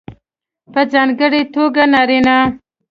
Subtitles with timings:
[0.73, 2.37] په ځانګړې توګه نارینه